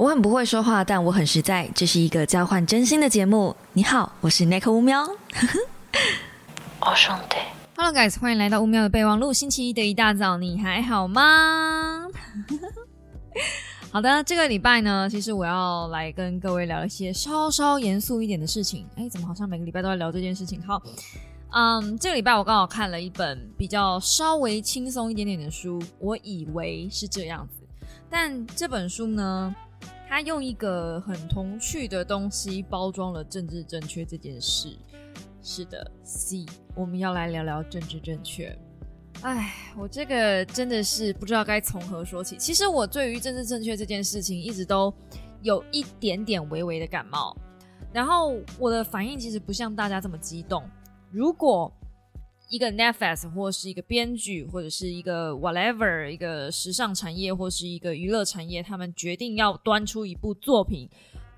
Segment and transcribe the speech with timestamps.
[0.00, 1.70] 我很不会说话，但我很实在。
[1.74, 3.54] 这是一个交换真心的节目。
[3.74, 5.06] 你好，我是 Nick 乌喵。
[6.80, 7.36] 我，兄弟。
[7.76, 9.30] Hello guys，欢迎来到乌喵的备忘录。
[9.30, 12.06] 星期一的一大早，你还好吗？
[13.92, 18.86] 好的，这个礼拜呢，其实我要来跟各位聊一些稍稍严肃一点的事情。
[18.96, 20.62] 哎，怎么好像每个礼拜都在聊这件事情？
[20.62, 20.82] 好，
[21.52, 29.54] 嗯，这个礼拜我刚好看了一本比较稍微轻松一点点的书，我以为是这样子，但这本书呢，
[30.10, 34.76] 他用一个很童趣的东西包装了政治正确这件事。
[35.40, 36.44] 是的，C，
[36.74, 38.58] 我们要来聊聊政治正确。
[39.22, 42.36] 哎，我这个真的是不知道该从何说起。
[42.36, 44.92] 其实我对于政治正确这件事情一直都
[45.42, 47.36] 有一点点微微的感冒，
[47.92, 50.68] 然后我的反应其实不像大家这么激动。
[51.12, 51.72] 如果
[52.50, 60.86] 一个 Netflix 或是一个编剧或者是一个 whatever 一个时尚产业或是一个娱乐产业，他们决定要端出一部作品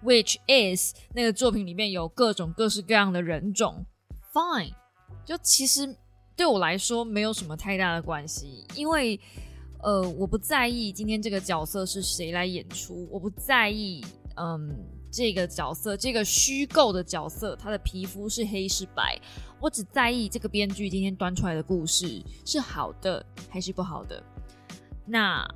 [0.03, 3.86] ，which is 那个作品里面有各种各式各样的人种
[4.33, 4.73] ，fine，
[5.25, 5.97] 就其实。
[6.34, 9.20] 对我来说没有什么太大的关系，因为
[9.83, 14.03] 呃，我不在意今天这个角色是谁来演出，我不在意
[14.36, 14.75] 嗯
[15.12, 19.20] 这个角色这个虚构的角色他的皮肤是黑是白，
[19.60, 24.22] 我只在意这个编剧今天端出来的故事是好的还是不好的。
[25.06, 25.46] 那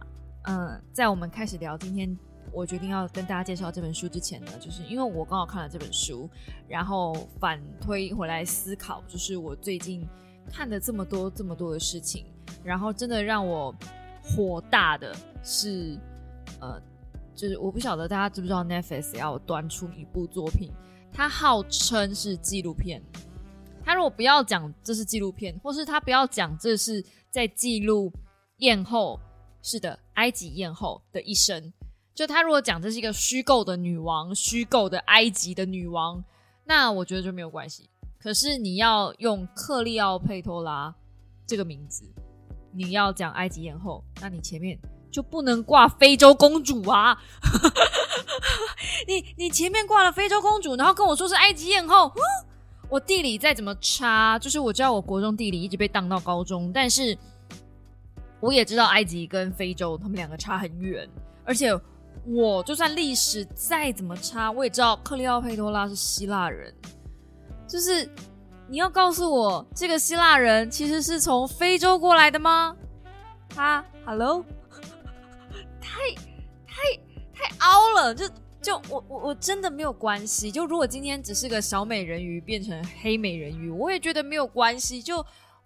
[0.45, 2.17] 嗯，在我们开始聊今天
[2.53, 6.29] 我决定要跟大家介绍这本书之前呢，就是因为我刚好看了这本书，
[6.69, 10.07] 然后反推回来思考，就是我最近。
[10.49, 12.25] 看了这么多这么多的事情，
[12.63, 13.75] 然后真的让我
[14.23, 15.13] 火大的
[15.43, 15.99] 是，
[16.61, 16.81] 呃，
[17.37, 20.73] 就是我不晓得大家知不知道，Netflix 要端出一部作品，
[21.13, 23.03] 它号称是纪录片。
[23.85, 28.13] 他如果不要讲这是纪录片，或是他不要讲这是在记录
[28.57, 29.21] 艳后，
[29.63, 31.73] 是的，埃及艳后的一生，
[32.13, 36.25] 就他如果讲这是一个虚构的女王，虚构的埃及的女王，
[36.65, 37.89] 那我觉得就没有关系。
[38.19, 40.93] 可是你要用克利奥佩托拉
[41.47, 42.05] 这个名字，
[42.73, 44.77] 你要讲埃及艳后，那你前面
[45.17, 47.17] 就不能挂非洲公主啊！
[49.09, 52.13] 你你前面挂了非洲公主，然后跟我说是埃及艳后，
[52.91, 57.17] 我地理再怎么差，就是我知道我国中地理一直被当到高中，但是
[58.41, 61.09] 我也知道埃及跟非洲他们两个差很远，
[61.47, 61.71] 而且
[62.27, 66.75] 我就算历史再怎么差，我也知道克利奥佩托拉是希腊人。
[67.67, 68.07] 就是
[68.69, 72.77] 你要告诉我，这个希腊人其实是从非洲过来的吗？
[73.49, 74.45] 他，Hello，
[75.97, 76.15] 太
[76.67, 78.29] 太太凹了，就
[78.61, 80.51] 就我我我真的没有关系。
[80.51, 85.01] 就如果今天只是个小美人鱼变成黑美人鱼，我也觉得没有关系。
[85.01, 85.17] 就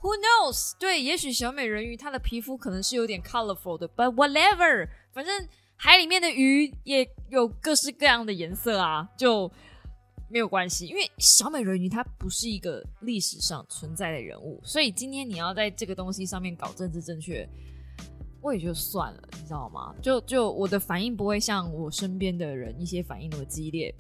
[0.01, 0.73] Who knows？
[0.79, 9.51] 对，也许小美人鱼她的皮肤可能是有点 colorful 的，But whatever，反正海里面的鱼也有各式各样的颜色啊，就。
[10.33, 17.45] 没有关系，因为小美人鱼她不是一个历史上存在的人物，所以今天你要在这个东西上面搞政治正确，
[18.41, 19.95] 我也就算了，你知道吗？
[20.01, 23.95] 就就我的反应不会像我身边的人一些反应那么激烈。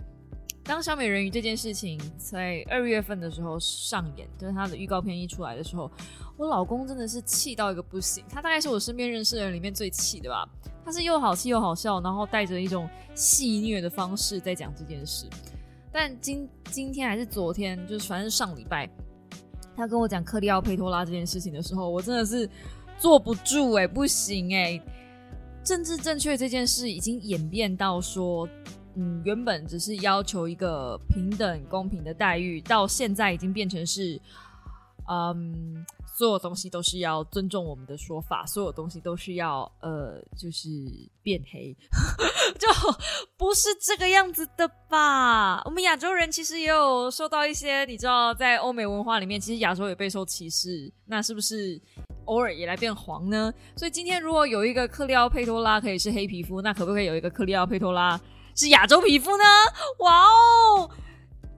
[0.62, 5.90] 当小美人鱼这件事情在二月份的时候上演，就是它的预告片一出来的时候，
[6.36, 10.48] 我老公真的是气到一个不行，他大概是我身边认识的人里面最气的吧。
[10.84, 15.26] 他是又好气又好笑，然后带着一种戏虐的方式在讲这件事。
[15.92, 18.88] 但今今天还是昨天，就是反正上礼拜，
[19.76, 22.48] 他跟我讲克利奥佩托拉这件事情的时候，我真的是
[23.00, 24.80] 坐不住哎，不行哎，
[25.64, 28.46] 政治正确这件事已经演变到说，
[28.94, 34.20] 嗯，原本只是要求一个平等公平的待遇，到现在已经变成是。
[35.12, 35.84] 嗯，
[36.16, 40.68] 所有东西都是要尊重我们的说法，所有东西都是要呃，就是
[41.20, 41.76] 变黑，
[42.56, 42.68] 就
[43.36, 45.60] 不是这个样子的吧？
[45.64, 51.80] 我们亚洲人其实也有受到一些，你知道，在欧美文化里面，其实亚洲也备受歧视，那是不是
[52.30, 53.52] 偶尔也来变黄呢？
[53.74, 58.18] 所以今天如果有一个克利奥佩托拉可以是黑皮肤，那可不可以有一个克利奥佩托拉
[58.54, 59.44] 是亚洲皮肤呢？
[59.98, 60.91] 哇哦！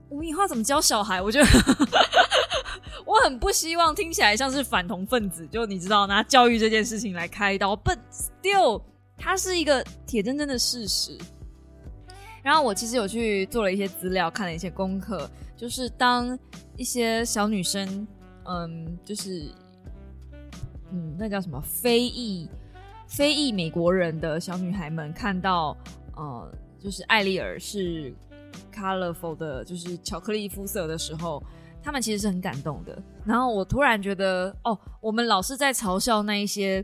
[0.09, 1.21] 我们以后怎么教小孩？
[1.21, 1.47] 我觉得
[3.05, 8.81] 我很不希望听起来像是反同分子，就你知道拿教育这件事情来开刀，but still，
[9.17, 11.17] 它是一个铁铮铮的事实。
[12.43, 16.37] 然后我其实有去做了一些资料，看了一些功课，就是当
[16.75, 18.07] 一些小女生，
[18.45, 19.49] 嗯，就是
[20.93, 22.49] 嗯，那叫什么非裔
[23.07, 25.75] 非裔美国人的小女孩们看到，
[26.15, 26.49] 呃，
[26.79, 28.13] 就是艾丽尔是。
[28.71, 31.41] colorful 的，就是巧克力肤色的时候，
[31.81, 33.01] 他们其实是很感动的。
[33.25, 36.83] 然后我突然觉得，哦，我们老是在嘲笑那一些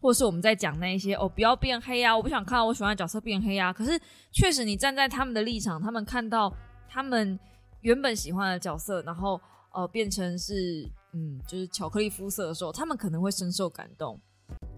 [0.00, 3.72] 或是我们在讲那一些哦，不要变黑啊，我不想看到我喜欢的角色变黑啊。
[3.72, 4.00] 可是
[4.32, 6.52] 确实，你站在他们的立场，他们看到
[6.88, 7.38] 他们
[7.80, 9.40] 原本喜欢的角色，然后
[9.72, 10.88] 呃变成是
[11.18, 14.18] 嗯就是巧克力肤色的时候，他们可能会深受感动。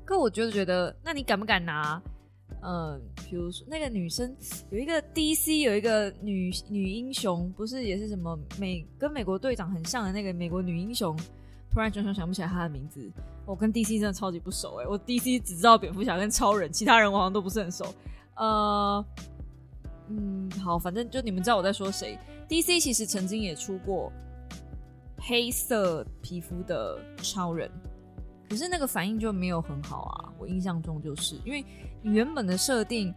[0.06, 2.00] 可我就是觉得，那你敢不敢拿？
[2.62, 4.34] 嗯，比如说那个女生
[4.70, 11.16] 有一个 DC 有一个女女英雄，不是也是什么美跟美国队长很像的那个美国女英雄，
[11.70, 13.10] 突然想想不起来她的名字。
[13.46, 17.84] 我跟 DC 真的超级不熟哎，我 DC 只知道蝙蝠侠跟超人，其他人我好像都不是很熟。
[18.34, 19.04] 呃，
[20.08, 22.18] 嗯，好，反正就你们知道我在说谁。
[22.48, 24.12] DC 其实曾经也出过
[25.20, 27.70] 黑色皮肤的超人。
[28.48, 31.64] 可是那个反应就没有很好啊，我印象中就是因为
[32.02, 33.14] 你原本的设定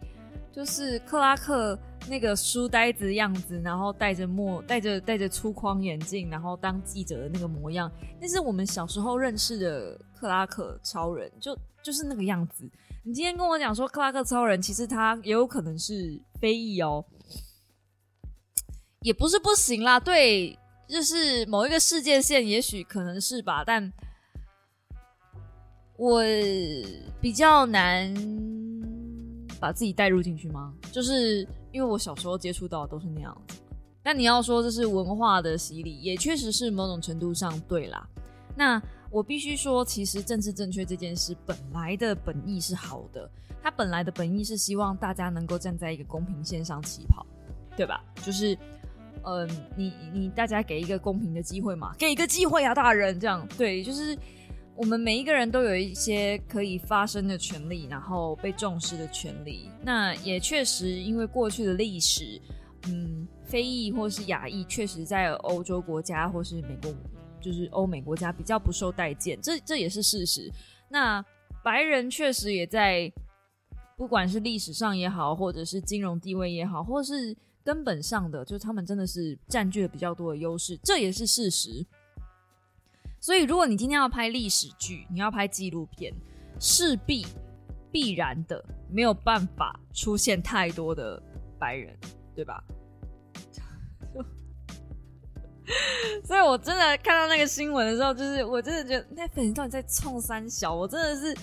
[0.52, 1.76] 就是克拉克
[2.08, 7.90] 那个书呆子样子，然后戴着墨戴着戴着粗框眼镜，然后当记者的那个模样，
[8.20, 12.70] 那是我们小时候认识的克拉克超人，就就是那个样子。
[13.02, 17.04] 你今天跟我讲说克拉克超人，其实他也有可能是非裔哦，
[19.00, 19.98] 也不是不行啦。
[19.98, 20.56] 对，
[20.88, 23.92] 就是某一个世界线，也许可能是吧，但。
[25.96, 26.20] 我
[27.20, 28.12] 比较难
[29.60, 30.74] 把自己带入进去吗？
[30.90, 33.60] 就是因为我小时候接触到都是那样子。
[34.02, 38.04] 但你要说这是文化的洗礼，也确实是某种程度上对啦。
[38.56, 43.30] 那我必须说，其实政治正确这件事本来的本意是好的，
[43.62, 47.24] 它本来的本意是希望大家能够站在一个公平线上起跑，
[47.76, 48.02] 对吧？
[48.16, 48.58] 就是，
[49.24, 54.16] 嗯，你你大家给一个公平的机会嘛，给一个机会啊，大人，这样对，就是。
[54.76, 59.70] 我们每一个人都有一些可以发声的权利，然后被重视的权利。
[59.80, 62.40] 那也确实，因为过去的历史，
[62.88, 66.92] 嗯，非裔或是亚裔，确实在欧洲国家或是美国，
[67.40, 70.50] 就是欧美国家比较不受待见，这这也是事实。
[70.88, 71.24] 那
[71.62, 73.12] 白人确实也在，
[73.96, 77.32] 不管是历史上也好，或者是金融地位也好，或是
[77.64, 81.84] 根本上的，就是他们真的是占据了比较多的优势，这也是事实。
[83.18, 86.12] 所以，如果你今天要拍历史剧，你要拍纪录片，
[86.60, 87.26] 势必
[87.90, 91.20] 必然的没有办法出现太多的
[91.58, 91.96] 白人，
[92.34, 92.62] 对吧？
[96.22, 101.34] 所以我真的看到那个新闻的时候，就是我真的觉得那粉丝到底在冲三小，我真的是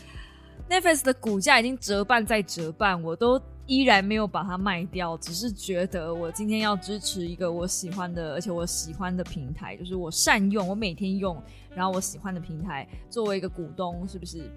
[0.72, 3.42] Netflix 的股价已经折半再折半，我都。
[3.68, 11.42] 依然没有把它卖掉，只是觉得我今天要支持一个我喜欢的，而且我喜欢的平台，就是我善用，我每天用，
[11.74, 14.52] 然后我喜欢的平台，作为一个股东，是不是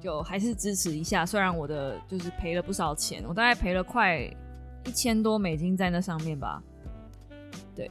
[0.00, 1.26] 就还是支持一下？
[1.26, 4.18] 虽然我的就是赔了不少钱，我大概赔了快
[4.86, 6.62] 一千多美金在那上面吧，
[7.74, 7.90] 对。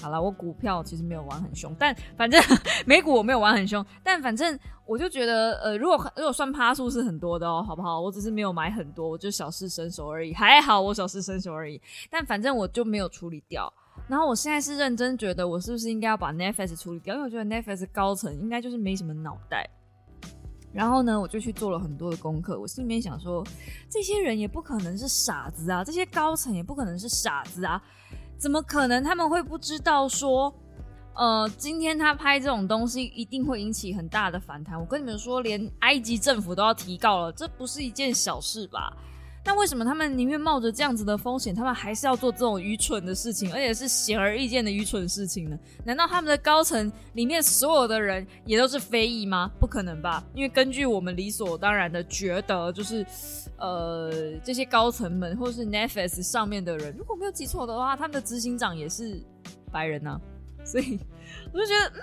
[0.00, 2.40] 好了，我股票其实没有玩很凶，但反正
[2.84, 8.00] 美股我没有玩很凶，但反正我就觉得，呃，如果如果算趴数是很多的哦，好不好？
[8.00, 11.80] 我只是没有买很多，我就小试身手而已，还好我小试身手而已。
[12.10, 13.72] 但反正我就没有处理掉。
[14.06, 17.14] 然后我现在是认真觉得，我是不是应该要把 Netflix 处理掉？
[17.14, 19.68] 因为我觉得 Netflix 高层应该就是没什么脑袋。
[20.72, 22.60] 然后呢，我就去做了很多的功课。
[22.60, 23.42] 我心里面想说，
[23.88, 27.82] 这些人也不可能是傻子啊，这些高层也不可能是傻子啊。
[28.38, 30.54] 怎么可能他们会不知道说，
[31.14, 34.78] 呃，今天他拍这种东西一定会引起很大的反弹？
[34.78, 38.94] 我跟你们说，连埃及政府都要提告了，这不是一件小事吧？
[39.46, 45.56] 那为什么他们宁愿冒着这样子的风险，他们还是要做这种愚蠢的事情，而且是显而易见的愚蠢事情呢？
[45.84, 49.48] 难道他们的高层里面所有的人也都是非议吗？
[49.60, 50.24] 不可能吧？
[50.34, 53.06] 因为根据我们理所当然的觉得，就是，
[53.56, 59.22] 呃，这些高层们或是 Netflix 上面的人，如果没有记错的话，他们的执行长也是
[59.70, 60.20] 白人呢。
[60.64, 60.98] 所以
[61.54, 62.00] 我就觉得，嗯，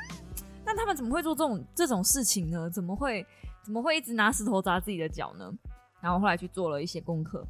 [0.66, 2.70] 那他们怎么会做这种这种事情呢？
[2.70, 3.26] 怎么会
[3.66, 5.52] 怎么会一直拿石头砸自己的脚呢？
[6.04, 7.48] 然后后来去做了一些功课，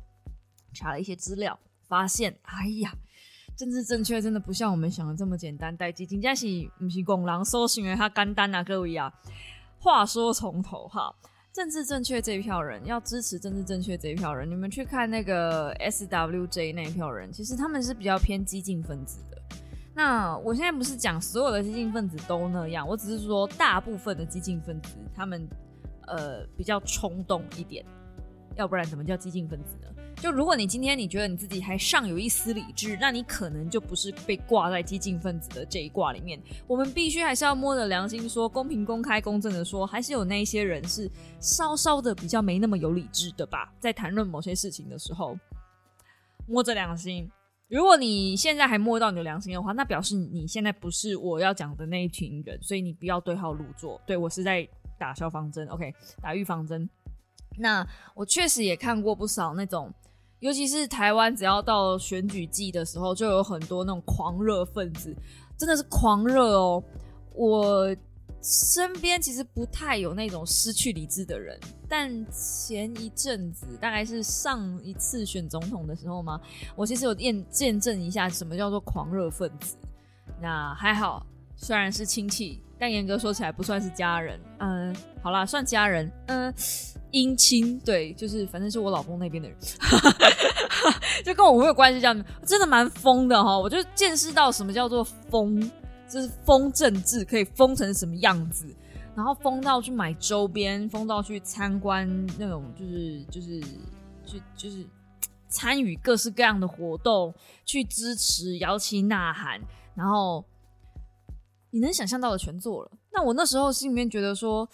[0.75, 2.93] 查了一些资料，发现，哎呀，
[3.57, 5.75] 政治正确真的不像我们想的这么简单。
[5.75, 9.11] 代基金加喜不是公狼搜寻为他干单啊，各位啊。
[9.79, 11.13] 话说从头哈，
[11.51, 19.41] 政治正确这一票人要支持政治正确这一票人，你们去看那个 S W J 那一票人，其实他们是比较偏激进分子的。
[19.95, 25.47] 那我现在不是讲所有的激进分子都那样，我只是说大部分的激进分子，他们
[26.07, 27.85] 呃比较冲动一点。
[28.55, 29.87] 要不然怎么叫激进分子呢？
[30.17, 36.39] 就如果你今天你觉得你自己还尚有一丝理智，那你可能就不是被挂在激进分子的这一挂里面。
[36.65, 43.73] 我们必须还是要摸着良心说，公平、公开、公正的说，还是有那一些人是稍稍的比较没那么有理智的吧？
[43.79, 45.37] 在谈论某些事情的时候，
[46.47, 47.29] 摸着良心。
[47.67, 53.99] 如果你现在还摸到你的良心的话，那表示你现在不是我要讲的那一群人，所以你不要对号入座。
[54.05, 54.65] 对我是在
[54.99, 55.91] 打消防针，OK，
[56.21, 56.87] 打预防针。
[57.57, 59.91] 那我确实也看过不少那种，
[60.39, 65.15] 尤其是台湾，只要到选举季的时候，就有很多那种狂热分子，
[65.57, 66.83] 真的是狂热哦。
[67.33, 67.95] 我
[68.41, 71.57] 身边其实不太有那种失去理智的人，
[71.87, 76.39] 但前一阵子，大概是上一次选总统的时候嘛，
[76.75, 79.77] 我其实有验见证一下什么叫做狂热分子。
[80.41, 84.37] 那还好，虽然是亲戚，但严格说起来不算是家人。
[84.59, 86.11] 嗯，好啦，算家人。
[86.27, 86.53] 嗯。
[87.13, 89.57] 姻亲对，就是反正是我老公那边的人，
[91.23, 92.01] 就跟我没有关系。
[92.01, 95.71] 这样真的蛮疯的哈，我就见识到什么叫做疯，
[96.09, 98.65] 就是疯政治可以疯成什么样子，
[99.15, 103.61] 然后疯到去买周边，疯到去参观那种，就是就是
[104.25, 104.83] 去就是
[105.47, 107.31] 参与各式各样的活动，
[107.63, 109.61] 去支持摇旗呐喊，
[109.93, 110.43] 然后
[111.69, 112.91] 你能想象到的全做了。
[113.11, 114.67] 那我那时候心里面觉得说，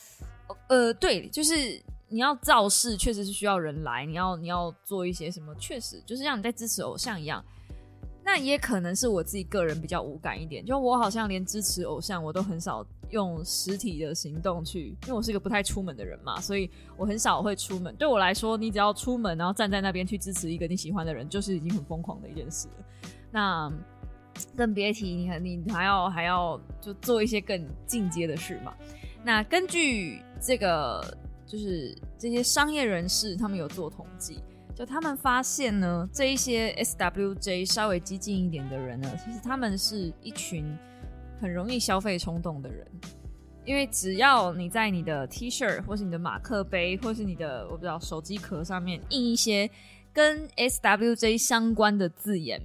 [0.70, 1.84] 呃，对，就是。
[2.10, 4.06] 你要造势，确实是需要人来。
[4.06, 7.44] 你要你要做一些什么，确实就是像你在支持偶像一样。
[8.22, 17.96] 那也可能是我自己个人比较无感一点，就我好像连支持偶像我都很少用实体的行动去，因为我是一个不太出门的人嘛，所以我很少会出门。
[17.96, 22.86] 对我来说，你只要出门，然后站在那边去支持一个你喜欢的人，就是已经很疯狂的一件事了。
[23.32, 23.72] 那
[24.56, 28.74] 更别提你你还要还要就做一些更进阶的事嘛。
[29.24, 31.18] 那根据这个。
[31.50, 34.38] 就是这些商业人士，他们有做统计，
[34.76, 40.64] 就他们发现呢，这一些 SWJ 稍微激进一点的人呢，其实他们是一群
[41.42, 42.86] 很容易消费冲动的人，
[43.66, 49.68] 因为只要你在你的 T 恤或是你的马克杯或是你的我不知道手机壳上面印一些
[50.14, 52.62] 跟 SWJ 相关的字眼，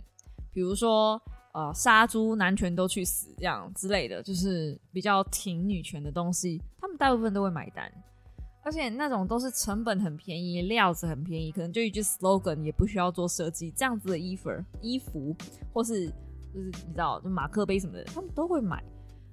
[0.52, 1.18] 比如说
[1.54, 7.90] 呃杀猪男权都去死这样之类的，就是比较挺女权的东西，他们大部分都会买单。
[8.64, 15.36] 而且那种都是成本很便宜，料子很便宜，可能就一句 slogan 也不需要做设计，这样子的衣服、衣服
[15.70, 18.82] 或是就是你知道，就马克杯什么的，他们都会买，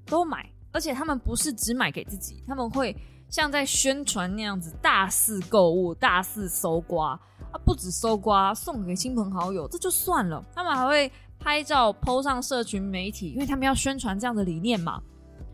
[0.06, 0.50] 都买。
[0.74, 2.96] 而且他们不是只买给自己，他们会
[3.30, 7.12] 像在宣传那样子大肆购物、大肆搜刮
[7.52, 11.10] 啊，不止搜刮，送给亲朋好友，这就算了，他们还会
[11.40, 15.02] 拍照 PO 上社群媒体，因为他们要宣传这样的理念嘛，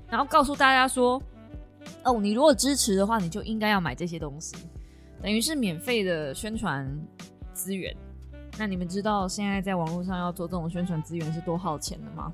[0.07, 1.22] 然后告诉大家说。
[2.03, 4.56] 哦，你如果支持的话，你就应该要买这些东西，
[5.22, 6.88] 等于是免费的宣传
[7.53, 7.96] 资源。
[8.58, 12.34] 那你们知道现在在网络上要做这种宣传资源是多耗钱的吗？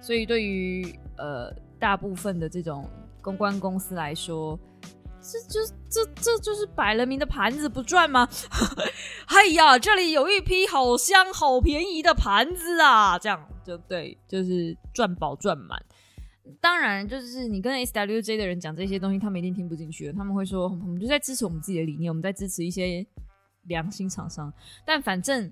[0.00, 2.88] 所以对于呃大部分的这种
[3.22, 4.58] 公关公司来说，
[5.20, 8.28] 这就这这就是摆了明的盘子不赚吗？
[9.26, 15.80] 哎呀，这里有一批好香好便宜的盘子啊，这样就对，就是赚饱赚满。
[16.60, 20.12] 当然，就是你跟 SWJ 的人讲这些东西，他们一定听不进去。
[20.12, 23.04] 他们会说，我们就在支持我们自己的理念，我们在支持一些
[23.62, 24.52] 良心厂商。
[24.84, 25.50] 但反正，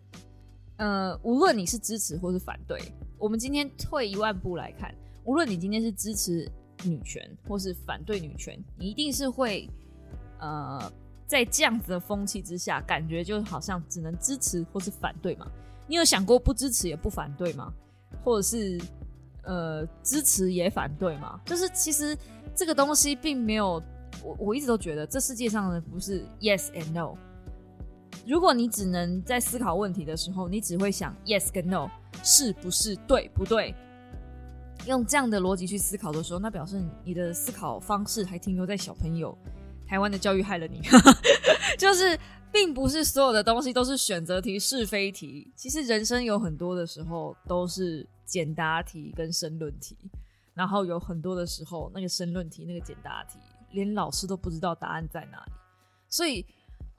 [0.77, 2.79] 呃，无论你是支持或是反对，
[3.19, 4.95] 我们今天退一万步来看，
[5.25, 6.47] 无论你今天是支持
[6.85, 9.67] 女权或是反对女权，你一定是会，
[10.41, 10.93] 呃，
[11.27, 15.51] 在这样子的风气之下，感觉就好像只能支持或是反对嘛？
[15.87, 17.73] 你有想过不支持也不反对吗？
[18.23, 18.79] 或者是？
[19.45, 22.17] 呃，支持也反对嘛，就是其实
[22.55, 23.83] 这个东西并没有，
[24.23, 27.17] 我我一直都觉得这世界上的不是 yes and no。
[28.25, 31.91] 如果你只能在思考问题的时候，你只会想 yes 跟 no
[32.23, 33.75] 是不是对不对？
[34.87, 39.37] 用这样的逻辑去思考的时候，那表示你的思考方式还停留在小朋友。
[39.89, 40.81] 台湾的教育害了你，
[41.77, 42.19] 就是
[42.51, 45.53] 并不是所有的东西都是选择题、是非题。
[45.57, 48.09] 其实人生有很多的时候都是。
[48.33, 49.95] 简答题跟申论题，
[50.55, 53.39] 然后有很多的时候，那个申论题、那个简答题，
[53.73, 55.53] 连老师都不知道答案在哪里。
[56.09, 56.47] 所以，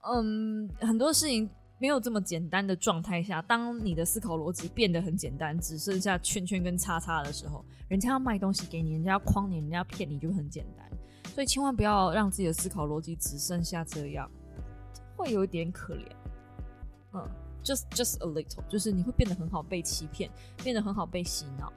[0.08, 1.50] 嗯，很多事情
[1.80, 10.88] 没有这么简单的状态下，当你的思考逻辑变得很简单，只剩下圈圈跟叉叉的时候，人家要卖东西给你，人家要诓你，人家骗你，就很简单。
[11.34, 14.30] 所以，千万不要让自己的思考逻辑只剩下这样，
[15.18, 16.06] 会有一点可怜。
[17.14, 17.28] 嗯。
[17.64, 20.30] Just just a little，就是你会变得很好被欺骗，
[20.64, 21.72] 变得很好被洗脑。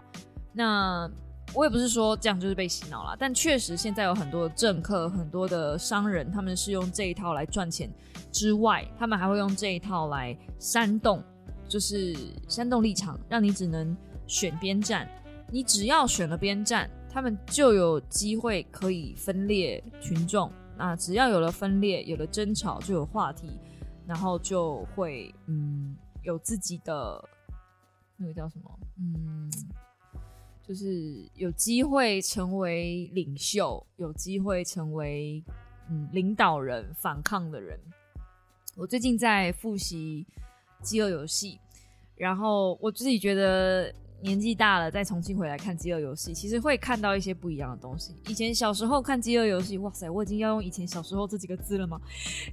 [0.53, 1.11] 那
[1.55, 7.89] 我也不是说这样就是被洗脑了，但确实现在有很多政客、很多的商人，他们是用这一套来赚钱
[8.33, 11.23] 之外，他们还会用这一套来煽动，
[11.69, 12.17] 就是
[12.49, 15.09] 煽动立场，让你只能选边站。
[15.49, 20.51] 你只要选了边站，他们就有机会可以分裂群众。
[20.77, 23.59] 那只要有了分裂，有了争吵，就有话题。
[24.07, 27.23] 然后就会嗯有自己的
[28.17, 29.51] 那个叫什么嗯，
[30.63, 35.43] 就是有机会成为领袖，有机会成为
[35.91, 37.79] 嗯领导人、反抗的人。
[38.77, 40.27] 我最近在复习
[40.83, 41.53] 《饥饿游戏》，
[42.15, 43.95] 然后我自己觉得。
[44.23, 48.15] 年纪大了，再重新回来看《饥饿游戏》，其实会看到一些不一样的东西。
[48.29, 52.01] 以前小时候看《饥饿游戏》，哇塞，我已经要用以前小时候这几个字了吗？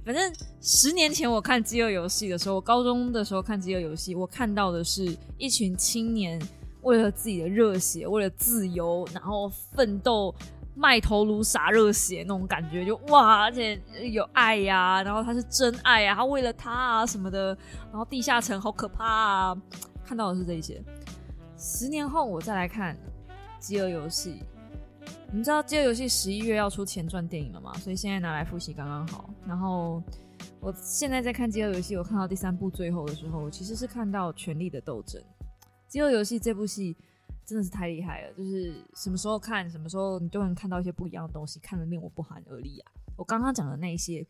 [0.04, 6.40] 反正十年前我看《饥饿游戏》的时候，我高中的时候看《饥饿游戏》，我看到的是一群青年
[6.82, 10.34] 为了自己的热血，为了自由，然后奋斗，
[10.76, 13.80] 卖头颅洒热血那种感觉，就哇，而且
[14.12, 17.56] 有爱呀，然后他是真爱啊，他为了他啊什么的，
[17.90, 19.56] 然后地下城好可怕啊，
[20.04, 20.80] 看到的是这一些。
[21.66, 22.94] 十年后我再来看
[23.58, 24.42] 《饥饿游戏》，
[25.32, 27.72] 你知道《饥饿游戏》十一月要出前传电影了吗？
[27.78, 29.30] 所以现在拿来复习刚刚好。
[29.46, 30.02] 然后
[30.60, 35.18] 我现在在看《饥饿游戏》，我看到第三部最后的时候，我其实是看到权力的斗争。
[35.88, 36.94] 《饥饿游戏》这部戏
[37.46, 42.92] 真的是太厉害了，就是什么时候看，什么时候你都能看到一些不一样的东西，看得令我不寒而栗啊！
[43.16, 44.26] 我刚刚讲的那些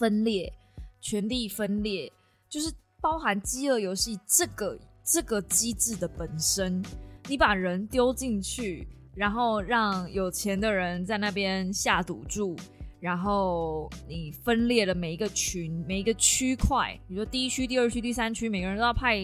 [0.00, 0.52] 分裂、
[1.00, 2.12] 权力分裂，
[2.48, 4.76] 就是包含《饥饿游戏》这个。
[5.04, 6.82] 这个机制的本身，
[7.28, 12.56] 你把人丢进去，然后让有钱的人在那边下赌注，
[13.00, 19.22] 然后你分裂了每一个群、每一个区块，比如说第一区、第二区、第三区，每个人都要派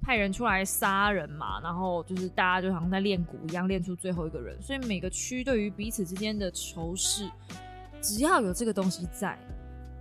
[0.00, 4.56] 派人出来杀人嘛，然后就是大家就好像在练鼓一样，练出最后一个人。
[4.62, 7.30] 所以每个区对于彼此之间的仇视，
[8.00, 9.38] 只要有这个东西在，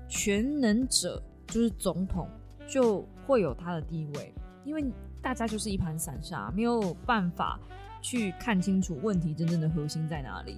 [0.08, 2.30] 全能者就是总统
[2.66, 4.86] 就会有他的地位，因为。
[5.28, 7.60] 大家就是一盘散沙，没有办法
[8.02, 10.58] 去看清楚问题真正的核心在哪里。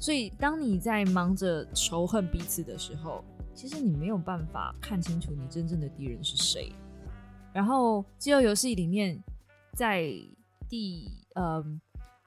[0.00, 3.22] 所以，当你在忙着仇恨彼此的时候，
[3.54, 6.72] 其实你没有办法看清楚你真正的敌人是谁。
[7.52, 9.22] 然后，《饥饿游戏》里面，
[9.72, 10.12] 在
[10.68, 11.64] 第呃，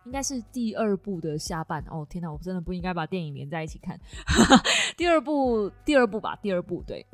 [0.05, 1.83] 应该是第二部的下半。
[1.89, 3.99] 哦，天哪，我真的不应该把电影连在一起看。
[4.95, 7.05] 第二部，第二部吧，第二部对。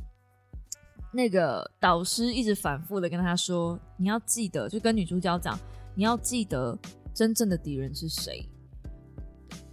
[1.12, 5.58] 那个导师一直反复的跟他说：“你要记得，就跟女主角讲，
[5.96, 6.78] 你要记得
[7.14, 8.48] 真正的敌人是谁。”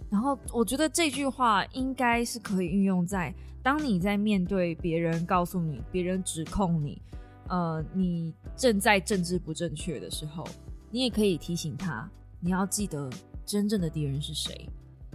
[0.09, 7.01] 然后我觉得这句话应该是可以运用在当你在面对别人告诉你、别人指控你，
[7.49, 10.47] 呃，你正在政治不正确的时候，
[10.89, 13.09] 你也可以提醒他：你要记得
[13.45, 14.69] 真正的敌人是谁。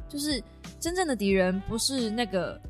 [0.09, 0.43] 就是
[0.79, 2.61] 真正的敌人不是那个。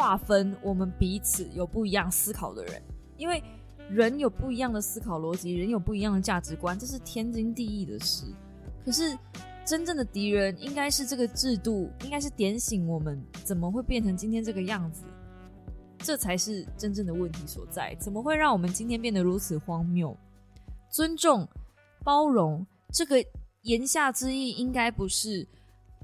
[0.00, 2.82] 划分我们彼此有不一样思考的人，
[3.18, 3.42] 因为
[3.90, 8.24] 人有不一样的思考逻辑，人有不一样的价值观，这是天经地义的事。
[8.82, 9.14] 可是
[9.62, 15.04] 真正的敌人应该是这个制度，应该是点醒我们怎么会变成今天这个样子，
[15.98, 17.94] 这才是真正的问题所在。
[18.00, 20.16] 怎么会让我们今天变得如此荒谬？
[20.90, 21.46] 尊重、
[22.02, 23.22] 包容，这个
[23.64, 25.46] 言下之意应该不是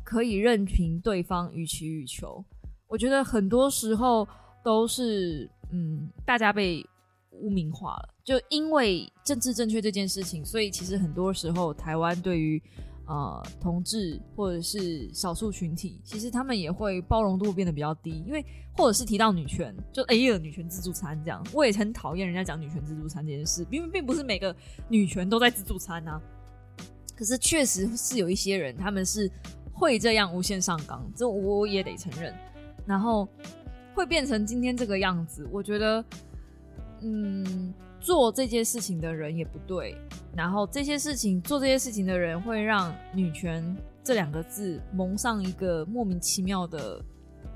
[0.05, 2.45] 可以任凭对方予取予求。
[2.89, 4.27] 我觉得很多时候
[4.65, 6.85] 都是，嗯，大家被
[7.31, 8.15] 污名化了。
[8.25, 12.61] 就因为政治正确这件事情，所以其实很多时候台湾对于
[13.07, 18.23] 呃同志或者是少数群体，其实他们也会包容度变得比较低。
[18.27, 18.45] 因为
[18.77, 24.55] 或者是提到女权，就哎呀女权自助餐这样，我也很讨厌人家讲女权自助餐这件事，因为并不是每个
[24.89, 26.21] 女权都在自助餐啊。
[27.17, 29.31] 可是确实是有一些人，他们是
[29.73, 32.35] 会这样无限上纲，这我也得承认。
[32.87, 33.29] 然后
[33.95, 36.05] 会变成今天这个样子，我觉得，
[37.03, 39.97] 嗯，做这件事情的人也不对。
[40.37, 47.03] 然后这些事情做这些事情的人会让女权这两个字蒙上一个莫名其妙的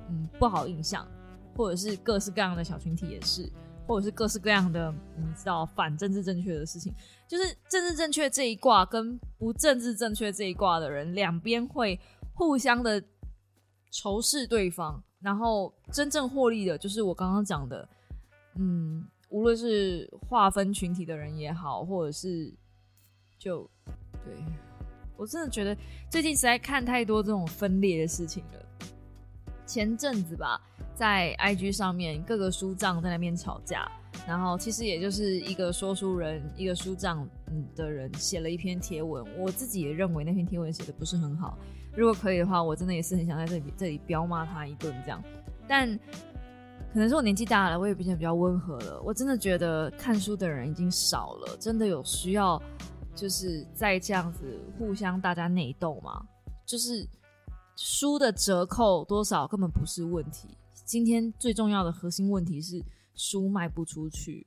[0.08, 1.06] 嗯不好印象，
[1.54, 3.52] 或者是各式各样的小群体也是，
[3.86, 6.92] 或者是各式各样的你知道反政治正确的事情，
[7.28, 12.00] 就是政治正确这一卦跟不政治正确这一卦的人，两边会
[12.32, 13.04] 互相的
[13.90, 15.04] 仇视对方。
[15.20, 17.88] 然后真正获利的，就是我刚刚讲的，
[18.56, 22.52] 嗯，无论是划分群体的人也好，或者是
[23.38, 23.68] 就
[24.24, 24.34] 对
[25.16, 25.76] 我真的觉得
[26.08, 28.66] 最近实在看太多这种分裂的事情了。
[29.66, 30.60] 前阵子吧，
[30.94, 33.88] 在 IG 上面各个书账在那边吵架，
[34.26, 41.56] 然后其实也就是一个说书人，一个书账嗯的人写了一篇贴文，我自己也认为那篇贴文写的不是很好。
[41.96, 45.22] 如果可以的话，我真的也是很想在这里这里彪骂他一顿这样。
[45.68, 45.88] 但
[46.92, 49.00] 可能是我年纪大了，我也变得比较温和了。
[49.02, 52.60] 我真的觉得看书的人已经少了，真的有需要
[53.14, 56.20] 就是在这样子互相大家内斗吗？
[56.66, 57.06] 就是
[57.76, 60.48] 书的折扣多少根本不是问题。
[60.84, 62.82] 今天最重要的核心问题是
[63.14, 64.44] 书卖不出去，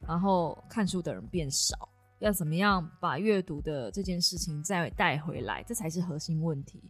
[0.00, 1.88] 然后看书的人变少。
[2.18, 6.82] 要怎么样把阅读的这件事情再带回来，这才是核心问题。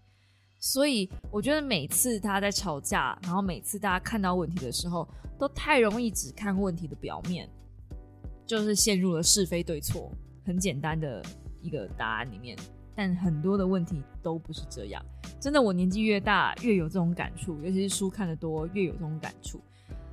[0.59, 5.07] 所以我觉得每次大家在吵架，然后每次大家看到问题的时候，
[5.39, 7.49] 都太容易只看问题的表面，
[8.47, 10.11] 就是陷入了是非对错
[10.45, 11.23] 很简单的
[11.61, 12.57] 一个答案里面。
[12.95, 15.05] 但很多的问题都不是这样。
[15.39, 19.61] 真的，我年纪越大越有这种感触，尤其是书看的多越有这种感触。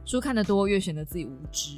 [0.04, 1.78] 书看的多越显得自己无知。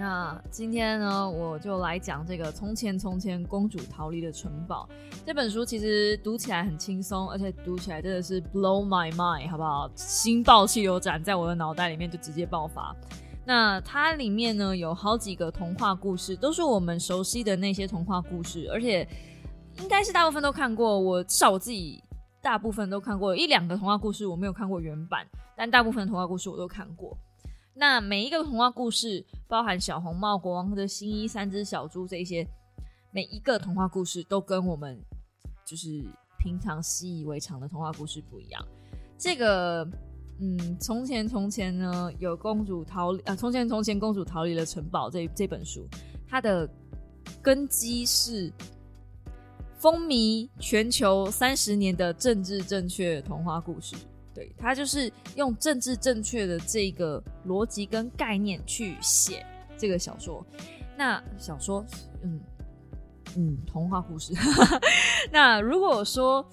[0.00, 4.88] 那今天呢，我就来讲这个《从前从前公主逃离的城堡》
[5.26, 5.62] 这本书。
[5.62, 9.90] 其实读起来很轻松，而且读起来真的是 blow my mind，好不好？
[9.94, 12.96] 心爆气流斩在我的脑袋里面就直接爆发。
[13.44, 19.06] 那它里面呢有好几个童话故事，都是我们熟悉的那些童话故事，而且。
[19.80, 22.02] 应该是大部分都看过，我至少我自己
[22.42, 25.24] 大部分都看过，一两个童话故事我没有看过原版，
[25.56, 27.16] 但大部分童话故事我都看过。
[27.74, 32.46] 那每一个童话故事，包含小红帽、国王的新衣、三只小猪这些，
[33.12, 35.00] 每一个童话故事都跟我们
[35.64, 36.04] 就是
[36.38, 38.64] 平常习以为常的童话故事不一样。
[39.16, 39.88] 这个，
[40.40, 45.88] 嗯，从前从前呢，有公主逃离啊，从前从前公主逃离了城堡这这本书，
[46.28, 46.68] 它的
[47.42, 48.52] 根基是。
[49.82, 53.96] 风靡全球三十年的政治正确童话故事，
[54.34, 59.44] 对他就是用政治正确的这个逻辑跟概念去写
[59.76, 60.44] 这个小说。
[60.96, 61.84] 那小说，
[62.22, 62.40] 嗯
[63.36, 64.32] 嗯，童话故事。
[65.32, 66.44] 那如果说，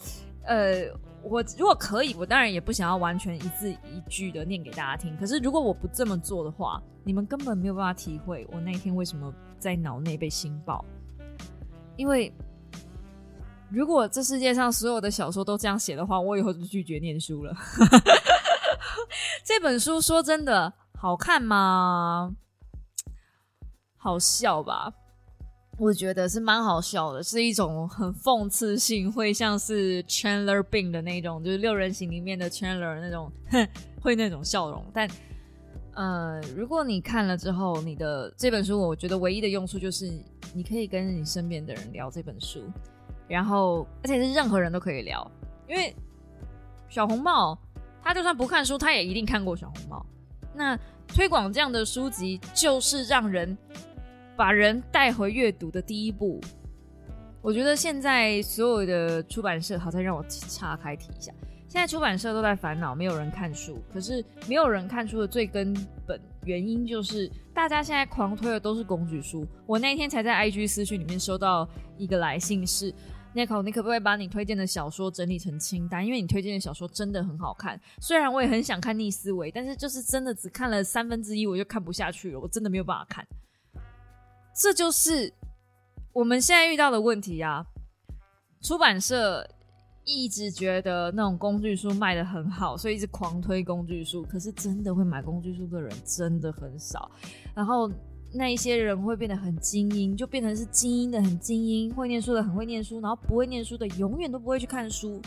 [0.43, 0.85] 呃，
[1.21, 5.15] 我如果可以，我当然也不想要完全一字一句的念给大家听。
[5.17, 10.83] 可是如果我不这么做的话，你们根本没有办法体会我那天为什么在脑内被心爆，
[11.95, 12.33] 因为。
[13.69, 17.55] 如果这世界上所有的小说都这样写的话，我以后就拒绝念书了。
[19.43, 22.35] 这本书说真的好看吗？
[23.97, 24.93] 好笑吧？
[25.79, 33.31] 我觉得是蛮好笑的，是一种很讽刺性，会像是 Chandler Bing 的那种，就是六人行里面的 Chandler 那种，
[34.01, 34.83] 会那种笑容。
[34.93, 35.07] 但
[35.93, 40.11] 呃，如果你看了之后，你的这本书，我觉得唯一的用处就是
[40.53, 42.63] 你可以跟你身边的人聊这本书。
[43.27, 45.29] 然后，而且是任何人都可以聊，
[45.67, 45.93] 因为
[46.87, 47.57] 小红帽
[48.01, 50.05] 他就算不看书，他也一定看过小红帽。
[50.53, 53.57] 那推广这样的书籍，就是让人
[54.35, 56.39] 把人带回阅读的第一步。
[57.41, 61.31] 我觉得现在所有的出版社，好，再让我岔开提一下，
[61.67, 65.73] 现在出版社都在烦恼没有人看书，可是没有人看书的最根
[66.05, 69.45] 本原因就是大家现在狂推的都是工具书。
[69.65, 72.93] 我那天才在 IG 私讯里面收到一个来信是。
[73.37, 76.03] Nico，你可不可以把你推荐的小说整理成清单？
[76.03, 77.79] 因为你推荐的小说真的很好看。
[78.01, 82.39] 虽然我也很想看《逆思维》，但是就是真的只看了三分之一，我就看不下去了。
[82.39, 83.23] 我真的没有办法看。
[84.55, 85.31] 这就是
[86.13, 87.63] 我们现在遇到的问题啊！
[88.61, 89.47] 出版社
[90.03, 94.23] 一直觉得那种工具书卖的很好，所以一直狂推工具书。
[94.23, 97.11] 可是真的会买工具书的人真的很少。
[97.53, 97.91] 然后。
[98.33, 105.21] 那一些人会变得很精英，就变成是精英的很精英，会念书的很会念书，然后不会念书的永远都不会去看书。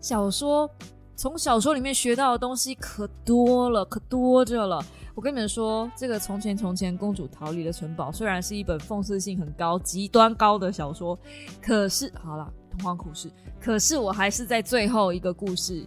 [0.00, 0.68] 小说
[1.14, 4.84] 从小说里面学到的东西可多了，可多着了。
[5.14, 11.18] 我跟你们说，这个《从前从前公主逃离了城堡》虽然是一本讽刺性很高、极端高的小说，
[11.60, 15.86] 可是好了，童话故事，可是我还是在最后一个故事，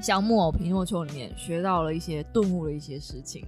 [0.00, 3.44] 像木偶皮诺丘里面学到了一些顿悟的一些事情。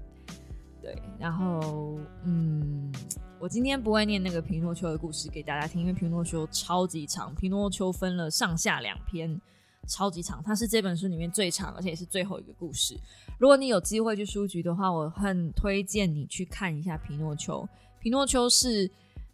[0.88, 2.90] 对，然后嗯，
[3.38, 9.38] 我今天不会念那个皮诺丘的故事给大家听，因为皮诺丘超级长，皮诺丘分了上下两篇，
[9.86, 12.98] 超级长，它是这本书里面最长，而且也是最后一个故事。
[13.38, 17.68] 如果你有机会去书局的话，我很推荐你去看一下皮诺丘。
[18.00, 18.90] 皮诺丘是，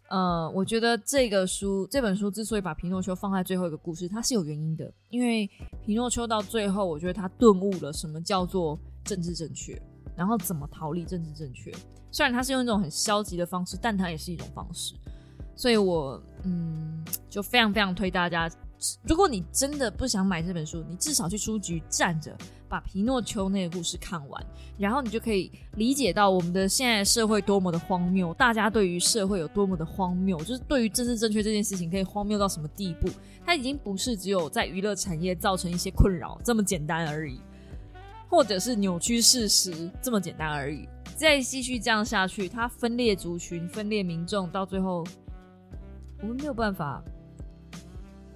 [0.09, 5.49] 呃，我觉得这个书这本书之所以把皮诺丘放在最后一个故事，它是有原因的，因为
[5.85, 9.81] 皮诺丘到最后，我觉得他顿悟了什么叫做政治正确。
[10.15, 11.71] 然后怎么逃离政治正确？
[12.11, 14.93] 虽然他是用一种很消极的方式，但它也是一种方式。
[15.55, 18.49] 所以我嗯，就非常非常推大家，
[19.07, 22.35] 如果你真的不想买这本书，你至少去书局站着，
[22.67, 24.45] 把皮诺丘那个故事看完，
[24.77, 33.09] 然后你就可以理解到我们的现在社会多么的荒谬，大家对于社会有多么的荒谬，就是对于政治正确这件事情可以荒谬到什么地步？
[33.45, 37.39] 它已经不是只有在娱乐产业造成一些困扰这么简单而已。
[38.29, 40.87] 或者是扭曲事实这么简单而已。
[41.15, 45.05] 再继续这样下去，它分裂族群、分裂民众，到最后
[46.21, 47.01] 我们没有办法，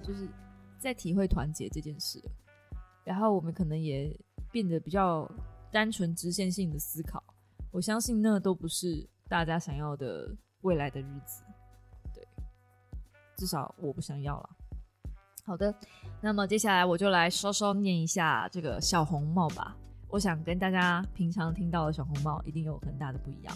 [0.02, 0.26] 就是
[0.78, 2.22] 在体会团结这件事。
[3.04, 4.14] 然后我们可能也
[4.50, 5.30] 变得比较
[5.70, 7.22] 单纯、直线性的思考。
[7.70, 11.42] 我相信那都不是大家想要的未来的日子。
[12.14, 12.26] 对，
[13.36, 14.50] 至少我不想要了。
[15.44, 15.74] 好的，
[16.20, 19.76] 那么接下来我就来稍稍念一下这个小红帽吧。
[20.10, 23.54] 我想跟大家平常听到的小红帽一定有很大的不一样。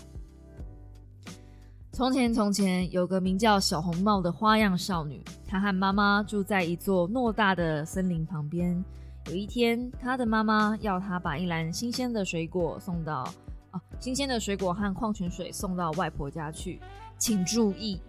[1.92, 8.84] 从前，从前有个名叫小红帽的花样少女，她和妈妈住在一座偌大的森林旁边。
[9.26, 13.32] 有一天，她的妈妈要她把一篮新鲜的水果送到
[13.70, 16.80] 啊，新鲜的水果和矿泉水送到外婆家去。
[17.16, 18.00] 请注意，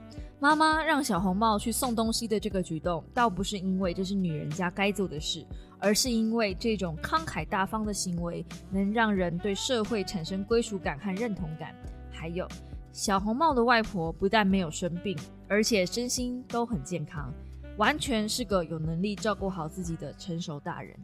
[0.45, 5.43] 妈妈让小红帽去送东西的这个举动，倒不是因为这是女人家该做的事。
[5.79, 11.75] 而是因为这种慷慨大方的行为能让人对社会产生归属感和认同感。
[12.11, 12.47] 还有，
[12.91, 17.33] 小红帽的外婆不但没有生病，而且身心都很健康，
[17.77, 20.95] 完全是个有能力照顾好自己的成熟大人。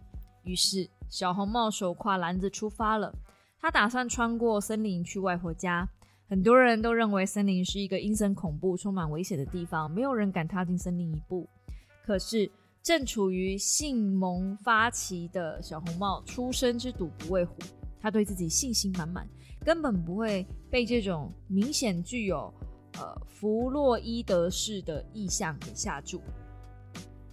[0.44, 3.12] 于是，小红帽手挎篮子出发了。
[3.60, 5.88] 他打算穿过森林去外婆家。
[6.32, 11.46] 很多人都认为森林是一个阴森恐怖、充满危险的地方，没有人敢踏进森林一步。
[12.06, 12.50] 可是，
[12.82, 17.58] 正处于性萌发起的小红帽，出生之犊不畏虎。
[18.00, 19.28] 他对自己信心满满，
[19.66, 22.52] 根本不会被这种明显具有
[22.94, 26.22] 呃弗洛伊德式的意象给吓住。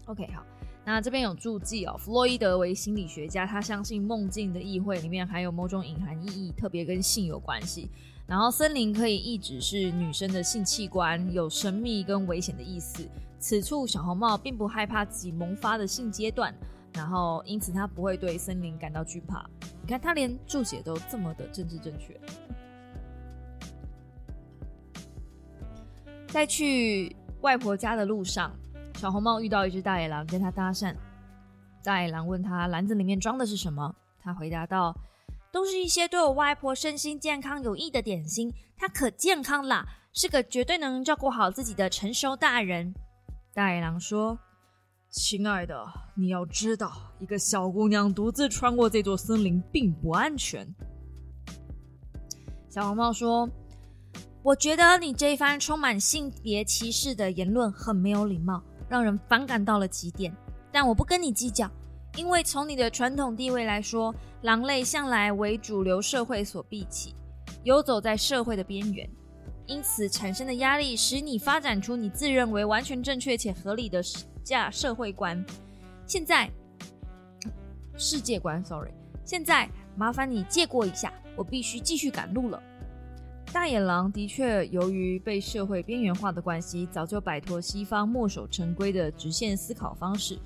[0.07, 0.45] OK，好，
[0.85, 7.89] 那这边有注记哦，弗洛伊德为心理学家，他相信梦境的意会里面含有某种隐含意义，特别跟性有关系。
[8.29, 13.09] 然后森林可以意指是女生的性器官，有神秘跟危险的意思。
[13.39, 16.55] 此处小红帽并不害怕自己萌发的性阶段，
[16.93, 19.49] 然后因此他不会对森林感到惧怕。
[19.81, 22.21] 你看他连注解都这么的政治正确。
[26.27, 28.55] 在去外婆家的路上，
[28.97, 30.95] 小红帽遇到一只大野狼跟他搭讪。
[31.83, 34.95] 大野狼问他篮子里面装的是什么，他回答道
[35.53, 42.95] ：“都是一些对我外婆身心健康有益的点心，她可健康啦，是个绝对能照顾好自己的成熟大人。”
[43.55, 44.39] 大野狼说
[45.11, 45.85] ：“亲爱的，
[46.15, 50.67] 你要知道，一个小姑娘独自穿过这座森林并不安全。”
[52.69, 53.49] 小红帽说
[54.45, 60.33] ：“我觉得你这一番充满性别歧视的言论很没有礼貌，让人反感到了极点。
[60.71, 61.69] 但我不跟你计较，
[62.19, 67.15] 因为从你的传统地位来说，狼类向来为主流社会所避弃，
[67.63, 69.09] 游走在社会的边缘。”
[69.67, 74.03] 因此产生的压力，使你发展出你自认为完全正确且合理的
[74.43, 75.45] 价社会观。
[76.09, 76.51] 现在，
[77.97, 78.91] 世界观，sorry。
[79.25, 82.61] 现在麻烦你借过一下，我必须继续赶路了。
[83.53, 90.37] 大野狼的确由于被社会边缘化的关系，早就摆脱西方墨守成规的直线思考方式，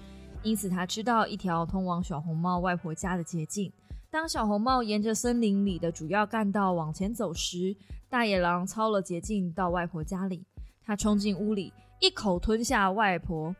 [0.43, 3.73] 因此他知道一条通往小红帽外婆家的捷径。
[4.11, 7.75] 当小红帽沿着森林里的主要干道往前走时，
[8.11, 10.45] 大野狼抄了捷径到外婆家里。
[10.85, 13.55] 他冲进屋里，一口吞下外婆。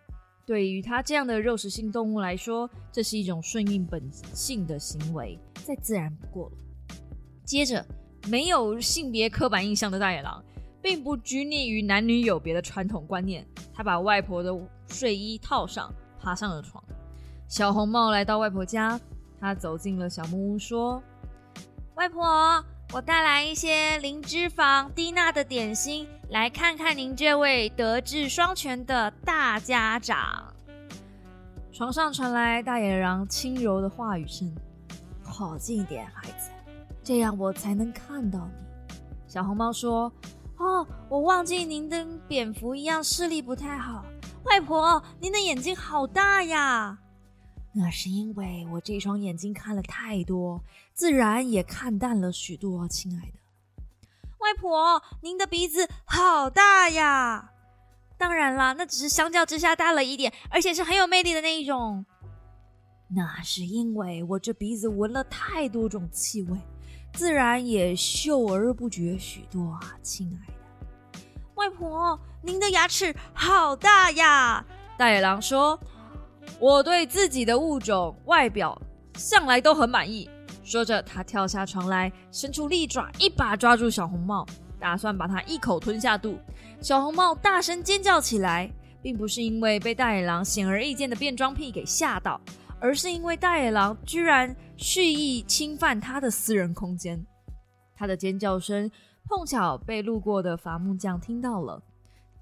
[0.45, 6.97] 对于他这样的肉食性动物来说，这是一种顺应本性的行为，再自然不过了。
[7.45, 7.83] 接着，
[8.29, 10.45] 没有性别刻板印象的大野狼，
[10.83, 13.47] 并不拘泥于男女有别的传统观念。
[13.73, 14.53] 他把外婆的
[14.89, 15.91] 睡衣套上，
[16.23, 16.83] 爬上了床。
[17.49, 19.01] 小红帽来到外婆家。
[19.41, 21.03] 她走进了小木屋，说
[21.97, 30.55] ：“外婆，我带来一些零脂肪、低钠的点心，来看看您这位德智双全的大家长。”
[31.73, 34.55] 床上传来大野狼轻柔的话语声
[35.25, 36.51] ：“靠近一点，孩子，
[37.03, 38.95] 这样我才能看到你。”
[39.27, 40.13] 小红帽说
[40.59, 44.05] ：“哦，我忘记您跟蝙蝠一样视力不太好。
[44.45, 46.99] 外婆，您的眼睛好大呀！”
[47.75, 52.87] 那是因为我这双眼睛看了太多，自然也看淡了许多。
[52.87, 53.33] 亲爱的
[54.39, 57.51] 外婆，您的鼻子好大呀！
[58.19, 62.05] 当然啦，那只是相较之下大了一点，而且是很有魅力的那一种。
[63.09, 66.59] 那是因为我这鼻子闻了太多种气味，
[67.15, 71.21] 自然也嗅而不觉许多啊，亲爱的
[71.55, 74.65] 外婆，您的牙齿好大呀！
[74.99, 75.79] 大野狼说。
[76.59, 78.81] 我对自己的物种外表
[79.15, 80.29] 向来都很满意。
[80.65, 84.45] 说着，他跳下床来，伸出利爪，一把抓住小红帽，
[84.81, 86.37] 打算把它一口吞下肚。
[86.81, 88.69] 小红帽大声尖叫起来，
[89.01, 92.41] 并不是因为被大野狼显而易见的变装癖给吓到，
[92.81, 97.25] 而是因为大野狼居然蓄意侵犯他的私人空间。
[97.95, 98.91] 他的尖叫声
[99.29, 101.81] 碰巧被路过的伐木匠听到了。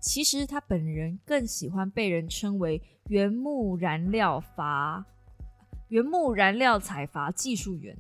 [0.01, 5.05] 其实他本人更喜欢被人称为原木燃料伐
[5.89, 7.97] 原木燃料采伐技术员。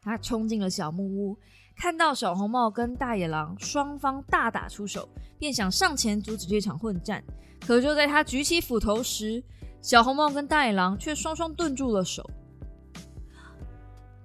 [0.00, 1.36] 他冲进了小木屋，
[1.76, 7.22] 看到小红帽跟大野狼双方大打出手，便想上前阻止这场混战。
[7.60, 9.42] 可就在他举起斧头时，
[9.82, 12.28] 小红帽跟大野狼却双双顿住了手。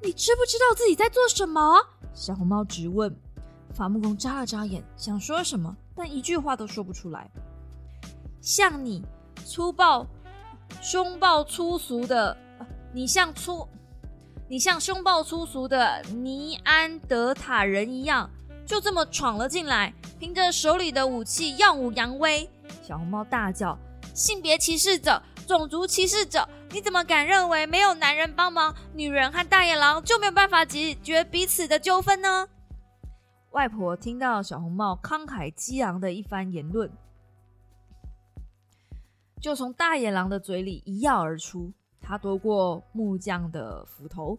[0.02, 1.62] 你知不知道自己在做什么？
[2.14, 3.14] 小红帽直问。
[3.74, 7.30] 伐木工眨了眨眼，想说什么，但一句话都说不出来。
[8.42, 9.04] 像你
[9.46, 10.06] 粗暴、
[10.82, 12.36] 凶暴、粗俗的，
[12.94, 13.68] 你像粗，
[14.50, 18.30] 你像凶暴粗俗的尼安德塔人一样，
[18.66, 22.50] 就这么闯了进来，凭着手里的武器耀武扬威。
[22.82, 23.78] 小红帽大叫
[24.14, 26.48] ：“性别歧视者，种族歧视者！
[26.72, 32.48] 你怎么敢认为没有男人帮忙，女人和大野狼就没有办法解决彼此的纠纷呢？”
[33.54, 36.90] 外婆听到小红帽慷慨激昂的一番言论，
[39.40, 41.72] 就从大野狼的嘴里一跃而出。
[42.02, 44.36] 他夺过木匠的斧头，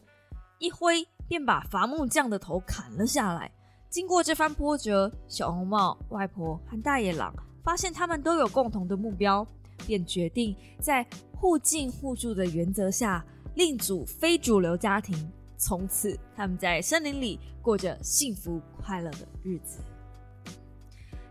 [0.58, 3.48] 一挥便把伐木匠的头砍了下来。
[3.88, 9.46] 经过这番波折，小红帽、外婆和大野狼发现他们都有共同的目标，
[9.86, 13.24] 便决定在互敬互助的原则下，
[13.54, 15.16] 另组非主流家庭。
[15.56, 19.80] 从此，他们在森林里过着幸福快乐的日子。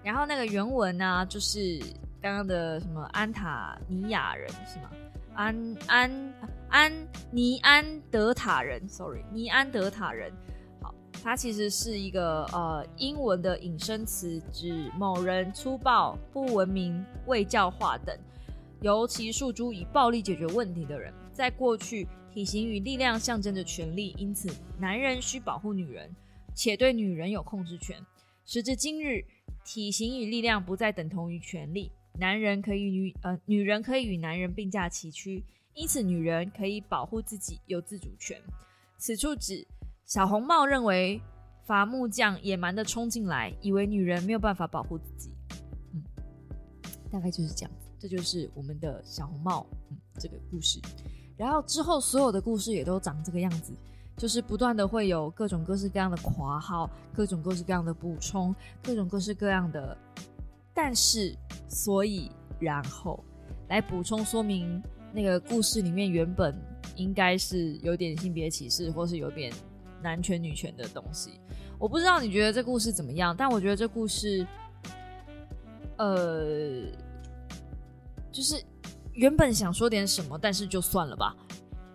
[0.04, 1.80] 然后那个原文呢，就是
[2.22, 4.90] 刚刚的什么安塔尼亚人是吗？
[5.36, 6.34] 安安
[6.70, 6.92] 安
[7.32, 10.32] 尼安德塔人，sorry，尼安德塔人。
[10.82, 18.18] 好，它其实是一个呃英文的引申词，指某人粗暴、不文明、未教化等，
[18.82, 22.08] 尤其诉诸以暴力解决问题的人，在过去。
[22.34, 26.10] 体型与力量象征着权力，因此男人需保护女人，
[26.56, 28.04] 且对女人有控制权。
[28.44, 29.24] 时至今日，
[29.64, 35.44] 体型与力量不再等同于权力，男人可以与呃女人可以与男人并驾齐驱，
[35.76, 38.42] 因此女人可以保护自己有自主权。
[38.98, 39.68] 此处指
[40.04, 41.22] 小红帽认为
[41.68, 45.30] 伐木匠野蛮的冲进来，以为女人没有办法保护自己。
[45.94, 46.04] 嗯，
[47.12, 50.80] 大概就是这样，这就是我们的小红帽嗯这个故事。
[51.36, 53.74] 然后之后所有的故事也都长这个样子，
[54.16, 59.98] 就是不断的会有各种各式各样的括号，各种各式各样的补充，各种各式各样的，
[60.74, 61.36] 但是
[61.68, 63.24] 所以然后
[63.68, 66.56] 来补充说明那个故事里面原本
[66.96, 69.52] 应该是有点性别歧视或是有点
[70.02, 71.40] 男权女权的东西。
[71.80, 74.46] 我不知道你觉得这故事怎么样，但我觉得这故事，
[75.98, 76.86] 呃，
[78.32, 78.64] 就是。
[79.14, 81.36] 原本想说点什么，但是就算了吧。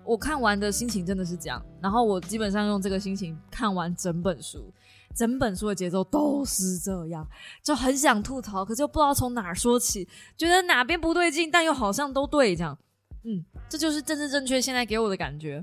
[0.04, 4.72] 我看完的心情真的是这样，然后我基本上用这个心情看完整本书，
[5.14, 7.28] 整本书的节奏都是这样，
[7.62, 12.78] 就很想吐槽，可是又不知道从哪儿说起，觉得哪边不对劲，但又好像都对，这样。
[13.24, 15.62] 嗯，这就是政治正确现在给我的感觉。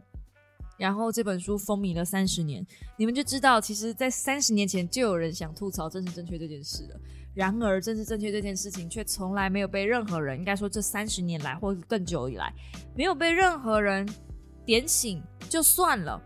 [0.78, 2.64] 然后这本书风靡了三十年，
[2.98, 7.00] 你们就知道，其实，在三十年前就有人想吐槽政治正确这件事了。
[7.36, 12.54] 然而，政治正确这件事情却从来没有被任何人，应该说这三十年来或更久以来，
[12.96, 14.08] 没有被任何人
[14.66, 16.20] 点醒就算了。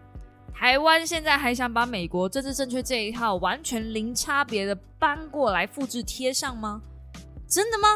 [0.54, 6.80] 台湾现在还想把美国政治正确这一套完全零差别的搬过来复制贴上吗？
[7.48, 7.88] 真的吗？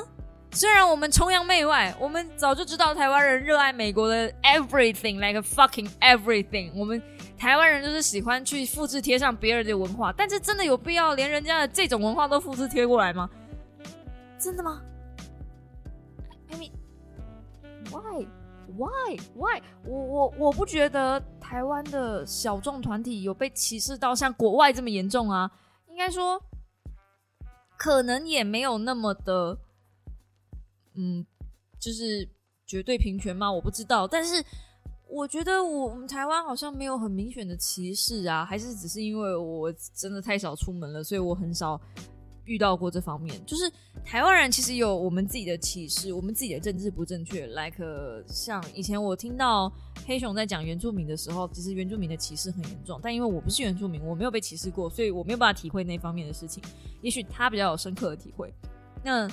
[0.51, 6.99] 虽然我们崇洋媚外，我们早就知道台湾人热爱美国的 everything like a fucking everything，我们。
[7.43, 13.29] 台湾人就是喜欢去复制贴上别人的文化，但是真的有必要连人家的这种文化都复制贴过来吗？
[14.39, 14.81] 真的吗
[16.49, 16.71] ？I mean,
[17.91, 18.25] why,
[18.77, 19.61] why, why？
[19.83, 25.51] 我我我不觉得台湾的小众团体有被歧视到像国外这么严重啊。
[25.89, 26.41] 应该说，
[27.75, 29.57] 可能也没有那么的，
[30.95, 31.25] 嗯，
[31.77, 32.25] 就是
[32.65, 33.51] 绝对平权吗？
[33.51, 34.41] 我不知道，但是。
[35.13, 41.79] 我觉得我们台湾好像没有很明显的歧视啊，还是只是因为我真的太少出门了，所以我很少
[42.45, 43.39] 遇到过这方面。
[43.45, 43.71] 就是
[44.03, 47.45] 台湾人其实有我们自己的歧视，我们自己的政治不正确。
[47.45, 47.77] like
[48.25, 49.71] 像以前我听到
[50.07, 56.63] 黑熊在讲原住民的时候，其实原住民的歧视很严重，但因为我不是原住民，我没有被歧视过，所以我没有办法体会那方面的事情。
[57.03, 58.51] 也许他比较有深刻的体会。
[59.03, 59.29] 那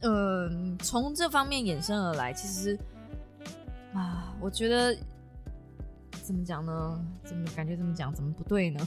[0.00, 2.78] 嗯，从这方面衍生而来，其实。
[3.96, 4.94] 啊，我觉得
[6.22, 7.04] 怎么讲呢？
[7.24, 8.86] 怎么感觉怎么讲怎么不对呢？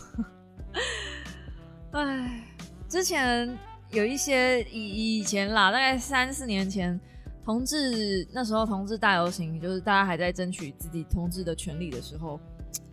[1.91, 2.43] 哎，
[2.87, 3.57] 之前
[3.89, 6.99] 有一些以以前啦，大概三四年前，
[7.43, 12.39] 同志那时候同志大游行，就是大家还在争取自己同志的权利的时候，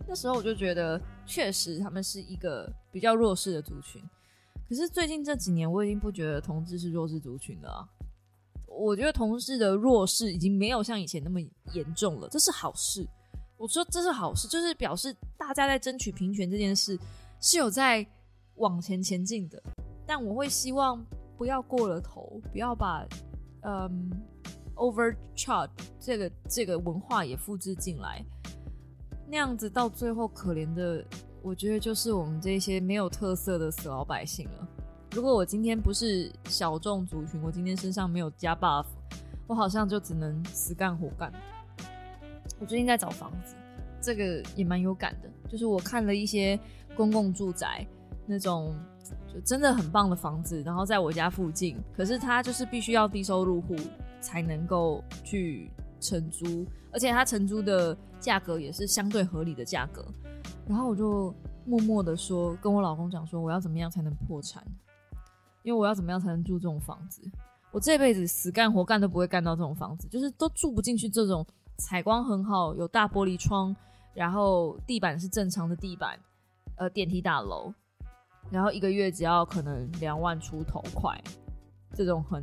[0.07, 4.01] 那时候我就觉得确实他们是一个比较弱势的族群。
[4.67, 7.87] 可是最近这几年，我已经不觉得同志是弱势族群了。
[8.77, 11.39] 我觉得同事的弱势已经没有像以前那么
[11.73, 13.07] 严重了，这是好事。
[13.57, 16.97] 我说这是好事，就是表示大家在争取平权这件事
[17.41, 18.05] 是有在
[18.55, 19.61] 往前前进的。
[20.05, 21.03] 但我会希望
[21.37, 23.03] 不要过了头，不要把
[23.63, 24.11] 嗯
[24.75, 25.69] overcharge
[25.99, 28.23] 这个这个文化也复制进来，
[29.27, 31.03] 那样子到最后可怜的，
[31.41, 34.67] 我觉得就是我们这些没有特色的死老百姓了。
[35.11, 38.85] 如果我今天不是小众族群，我今天身上没有加 buff，
[39.47, 41.31] 我好像就只能死干活干。
[42.59, 43.55] 我最近在找房子，
[44.01, 46.59] 这个也蛮有感的，就是我看了一些
[46.95, 47.85] 公共住宅
[48.25, 48.75] 那种。
[49.33, 53.73] 就真的很棒的房子，然后在我家附近，可是它就是必须要低收入户
[54.19, 60.05] 才能够去承租，而且它承租的价格也是相对合理的价格。
[60.67, 61.33] 然后我就
[61.65, 64.61] 默默的说，跟我老公讲说，我要怎么样才能破产？
[65.67, 67.21] 因为我要怎么样才能住这种房子？
[67.73, 71.45] 我这辈子死干活干都不会干到这种房子，就是都住不进去这种
[71.77, 73.75] 采光很好、有大玻璃窗，
[74.13, 76.17] 然后地板是正常的地板，
[76.77, 77.73] 呃，电梯大楼。
[78.49, 81.21] 然后一个月只要可能两万出头块，
[81.93, 82.41] 这种很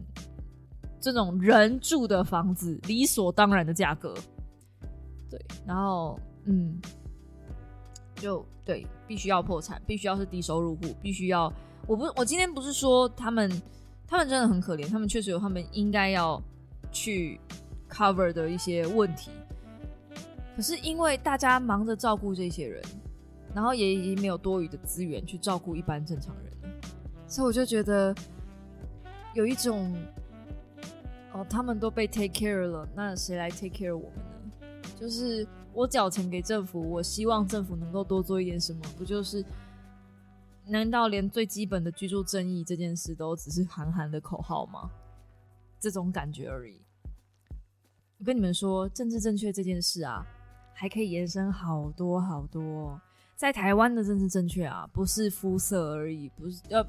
[1.01, 4.13] 这种人住的房子，理所当然的价格，
[5.31, 6.79] 对，然后嗯，
[8.17, 11.51] 就对，必须要破产，必须要是低收入户，必须要，
[11.87, 13.51] 我不，我今天不是说他们，
[14.07, 16.43] 他们真的很可怜，他们确实有他们应该要
[16.93, 17.41] 去
[17.89, 19.31] cover 的一些问题，
[20.57, 22.83] 可是因为大家忙着照顾这些人。
[23.55, 26.81] 然后也已经没有多余的资源去照顾一般正常人了，
[27.29, 28.13] 所以我就觉得
[29.33, 29.95] 有一种
[31.33, 34.89] 哦，他们都被 take care 了，那谁来 take care 我们呢？
[35.01, 39.45] 就是我缴钱给政府，我希望政府能够多做一点什么，不就是？
[40.67, 44.91] 难道连最基本的居住正义这件事都只是韩寒的口号吗？
[45.79, 46.81] 这种感觉而已。
[48.19, 50.25] 我跟你们说，政治正确这件事啊，
[50.73, 52.99] 还可以延伸好多好多。
[53.37, 56.83] 在台湾的政治正确啊，不是肤色而已，不是要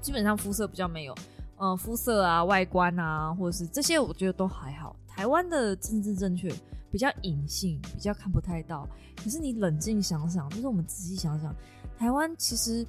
[0.00, 1.14] 基本上肤色比较没有，
[1.56, 4.96] 呃，肤色啊、外观啊，或者是这些，我觉得都还好。
[5.06, 6.50] 台湾的政治正确
[6.90, 8.88] 比较隐性，比较看不太到。
[9.22, 11.54] 可是你冷静想想，就是我们仔细想想，
[11.98, 12.86] 台湾其实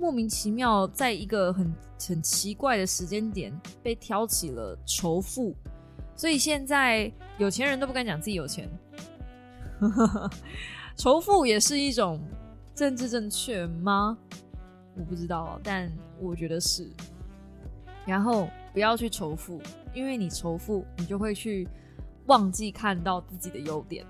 [0.00, 1.70] 莫名其妙在一个很
[2.08, 5.54] 很奇怪的时间点被挑起了仇富，
[6.16, 8.66] 所以现在有钱人都不敢讲自己有钱。
[10.96, 12.18] 仇富也是一种
[12.74, 14.16] 政治正确吗？
[14.96, 16.90] 我不知道，但我觉得是。
[18.06, 19.60] 然后不要去仇富，
[19.92, 21.68] 因为你仇富，你就会去
[22.24, 24.06] 忘记看到自己的优点。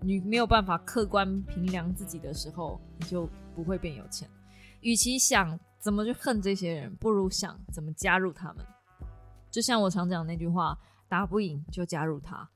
[0.00, 4.26] 你没有办法客观评量自己的时候，你就不会变有钱。
[4.86, 8.64] 与其想怎么去恨这些人，不如想怎么加入他们。
[9.50, 10.78] 就像我常讲那句话：
[11.08, 12.48] 打不赢就加入他，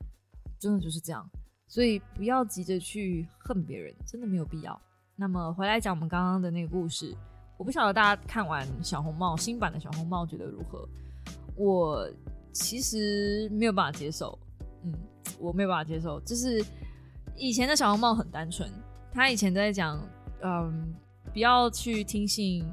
[0.56, 1.28] 真的就是这样。
[1.66, 4.80] 所以不要急着去恨别人，真的没有必要。
[5.16, 7.12] 那么回来讲我们刚刚的那个故事，
[7.58, 10.88] 我不晓得大家看完小红帽新版的小红帽觉得如何？
[11.56, 12.08] 我
[12.52, 14.38] 其实没有办法接受，
[14.84, 14.94] 嗯，
[15.40, 16.20] 我没有办法接受。
[16.20, 16.64] 就是
[17.34, 18.70] 以前的小红帽很单纯，
[19.12, 20.00] 他以前在讲，
[20.42, 20.94] 嗯，
[21.32, 22.64] 不要去听信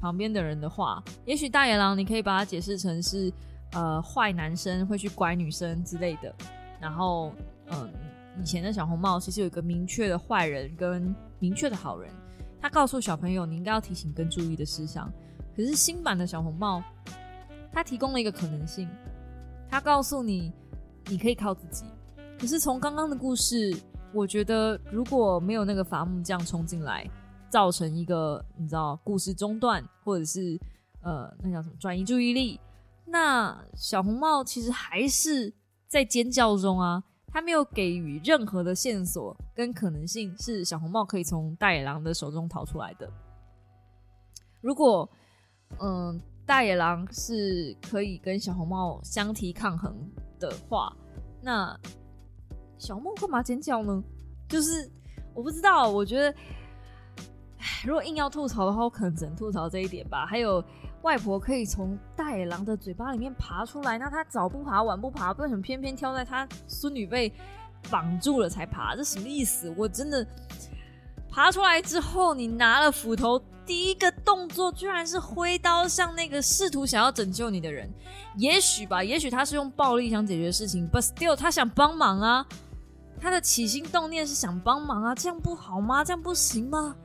[0.00, 1.02] 旁边的人的话。
[1.24, 3.32] 也许大野狼你可以把它解释成是，
[3.72, 6.34] 呃，坏男生会去拐女生之类的，
[6.80, 7.32] 然后。
[7.68, 7.90] 嗯，
[8.40, 12.08] 以前的小红帽其实有一个明确的坏人跟明确的好人，
[12.62, 15.12] 他告诉小朋友你应该要提醒跟注意的事项。
[15.56, 16.80] 可是新版的小红帽，
[17.72, 18.88] 他提供了一个可能性，
[19.68, 20.52] 他告诉你
[21.06, 21.86] 你可以靠自己。
[22.38, 23.76] 可是从刚刚的故事，
[24.12, 27.04] 我觉得如果没有那个伐木匠冲进来，
[27.50, 30.58] 造成一个你知道故事中断，或者是
[31.02, 32.60] 呃那叫什么转移注意力，
[33.06, 35.52] 那小红帽其实还是
[35.88, 37.02] 在尖叫中啊。
[37.28, 43.12] 他没有给予任何的线索跟可能性，是小红帽可以从大野狼的手中逃出来的。
[44.62, 45.06] 如果，
[45.78, 49.94] 嗯，大野狼是可以跟小红帽相提抗衡
[50.40, 50.96] 的话，
[51.42, 51.78] 那
[52.78, 54.02] 小红帽干嘛尖叫呢？
[54.48, 54.90] 就是
[55.34, 56.34] 我不知道，我觉得，
[57.84, 60.26] 如果硬要吐槽的话，我可能只能吐槽这一点吧。
[60.26, 60.62] 还有。
[61.02, 67.32] 外婆可以从大野狼的嘴巴里面爬出来，那他早不爬晚不爬，为什么偏偏挑在他孙女被
[67.88, 68.96] 绑住了才爬？
[68.96, 69.72] 这什么意思？
[69.76, 70.26] 我真的
[71.30, 77.88] 爬出来之后，你拿了斧头，第一个动作居然是挥刀向那个试图想要拯救你的人。
[78.36, 82.44] 也许吧，也许他是用暴力想解决事情，but still 他想帮忙啊，
[83.20, 86.02] 他的起心动念是想帮忙啊，这样不好吗？
[86.02, 86.96] 这样不行吗？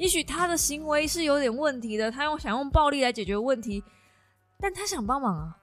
[0.00, 3.84] 也许他的行为是有点问题的，他用想用暴力来解决问题，
[4.58, 5.58] 但他想帮忙啊。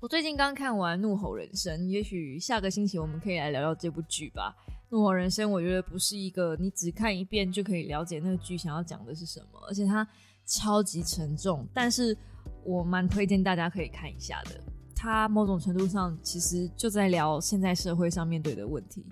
[0.00, 4.52] 我最近刚看完《怒吼人生》，也许下个星期我们可以来聊聊这部剧吧。
[4.88, 10.04] 《怒吼人生》我觉得不是一个你只看一遍就可以了解那个剧想要讲的是什么，而且它
[10.44, 11.64] 超级沉重。
[11.72, 12.16] 但是
[12.64, 14.60] 我蛮推荐大家可以看一下的。
[14.96, 19.06] 他某种程度上其实就在聊现在社会上面对的问题，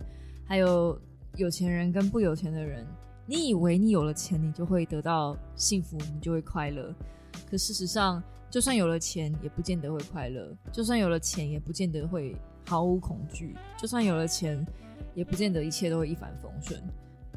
[0.44, 1.00] 还有
[1.38, 2.84] 有钱人跟不有钱的人。
[3.24, 6.92] 你以为你有了钱，你就会得到幸福，你就会快乐。
[7.48, 8.20] 可事实上，
[8.50, 12.34] 就算有了钱，也不见得会快乐；就算有了钱，也不见得会
[12.66, 14.66] 毫无恐惧；就算有了钱，
[15.14, 16.82] 也不见得一切都会一帆风顺。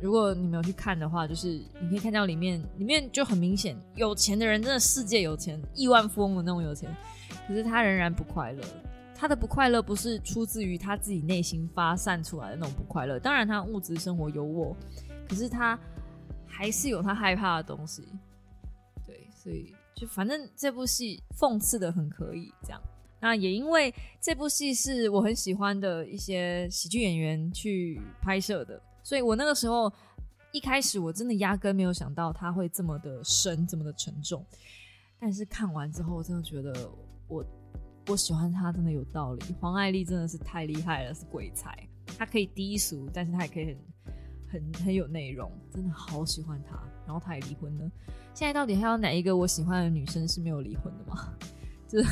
[0.02, 6.90] 如果你没有去看的话，就是你可以看到里面，里面就很明显，有钱的人真的世界有钱，亿万富翁的那种有钱，
[7.48, 8.64] 可是他仍然不快乐。
[9.22, 14.76] 他的不快乐不是出自于他自己内心发散出来的那种不快乐，当然他物质生活有我。
[15.30, 15.80] 可是他
[16.48, 18.04] 还是有他害怕的东西，
[19.06, 22.82] 对，所以就反正这部戏讽刺的很可以这样。
[23.20, 29.94] 那也因为这部戏是我很喜欢的一些喜剧演员去拍摄的，所以我那个时候
[30.52, 34.44] 一开始我真的压根没有想到他会这么的深，这么的沉重。
[35.20, 36.90] 但是看完之后，我真的觉得
[37.28, 37.46] 我
[38.08, 39.56] 我喜欢他真的有道理。
[39.60, 41.78] 黄爱丽真的是太厉害了，是鬼才。
[42.18, 43.78] 她可以低俗，但是她也可以很。
[44.52, 46.78] 很很有内容，真的好喜欢他。
[47.06, 47.90] 然后他也离婚了。
[48.34, 51.34] 现在到底还有哪一个我喜欢的女生是没有离婚的吗？
[51.88, 52.04] 就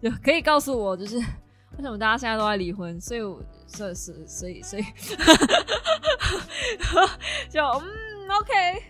[0.00, 3.00] 就可以告诉我，就是为什么大家现在都在离婚？
[3.00, 3.20] 所以，
[3.66, 4.16] 所以，所
[4.48, 4.84] 以，所以，
[7.50, 7.82] 就嗯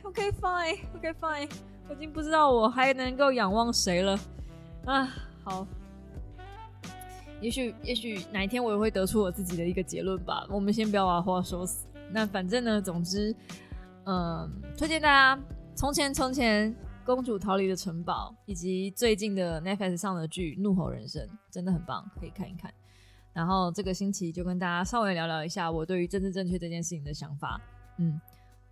[0.03, 1.51] ，OK，OK，Fine，OK，Fine。
[1.89, 4.21] 我已经不知道我还能够仰望谁了
[4.85, 5.09] 啊。
[5.43, 5.67] 好，
[7.41, 10.47] 也许，也许哪一天我也会得出我自己的一个结论吧。
[10.51, 11.87] 我们先不要把话说死。
[12.13, 13.35] 那反正呢，总之，
[14.05, 15.41] 嗯，推荐大家
[15.75, 16.75] 《从前从前
[17.05, 22.73] 公主逃离的城堡》，以及最近的 Netflix 上的剧《怒吼人生》，真的很棒，可以看一看。
[23.33, 27.61] 然后这个星期就跟大家稍微聊聊一下我对于政治正确这件事情的想法。
[27.99, 28.21] 嗯，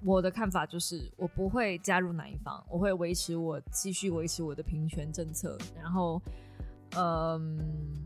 [0.03, 5.57] 我的看法就是，我不会加入哪一方，我会维持我继续维持我的平权政策。
[5.75, 6.21] 然后，
[6.97, 8.05] 嗯。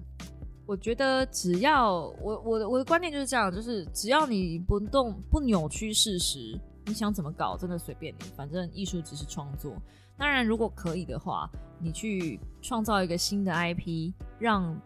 [0.64, 9.74] 我觉得只要我我的我的观念就是这样，就是只要你不动不扭曲事实，你想怎么搞真的随便你，反正艺术只是创作。
[10.16, 11.50] 当然，如果可以的话，
[11.80, 14.80] 你去创造一个新的 IP，让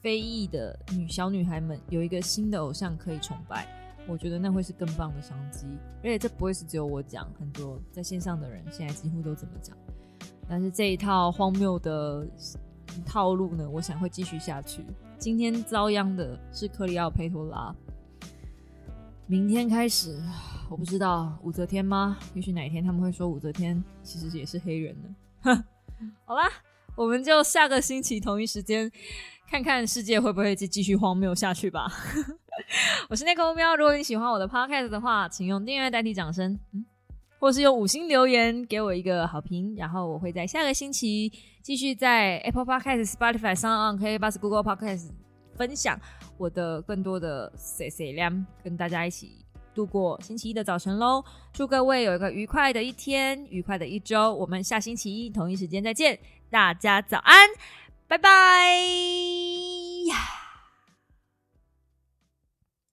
[0.00, 3.68] 非裔的女小女孩们有一个新的偶像可以崇拜，
[4.08, 5.66] 我觉得那会是更棒的商机。
[6.02, 9.76] 而且这不会是只有我讲，很多在线上的人现在几乎都这么讲。
[10.48, 12.26] 但是这一套荒谬的
[13.06, 14.84] 套路呢，我想会继续下去。
[15.18, 17.74] 今天遭殃的是克里奥佩托拉，
[19.26, 20.18] 明天开始，
[20.70, 22.18] 我不知道武则天吗？
[22.34, 25.64] 也许哪一天他们会说武则天其实也是黑人呢。
[26.24, 26.48] 好啦，
[26.96, 28.90] 我们就下个星期同一时间
[29.48, 31.92] 看看世界会不会继继续荒谬下去吧。
[33.08, 36.58] 我是那个喵，如果你喜欢我的 podcast 的话，请用订阅代替掌声。
[36.72, 36.84] 嗯。
[37.40, 41.32] 或是用五星留言给我一个好评，然后我会在下个星期
[41.62, 45.08] 继续在 Apple Podcast、Spotify、Sound On、K、b u s Google Podcast
[45.56, 45.98] 分享
[46.36, 51.24] 我的更多的 C C 量，跟大家一起度过星期一的早晨喽！
[51.52, 56.18] 祝各位有一个愉快的一天，愉快的一周，我们下星期一同一时间再见，
[56.50, 57.48] 大家早安，
[58.06, 58.30] 拜拜。